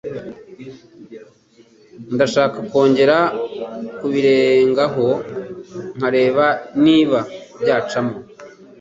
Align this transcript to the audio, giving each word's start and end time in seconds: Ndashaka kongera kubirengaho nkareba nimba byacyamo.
Ndashaka 2.15 2.57
kongera 2.69 3.17
kubirengaho 3.99 5.07
nkareba 5.95 6.45
nimba 6.83 7.19
byacyamo. 7.61 8.15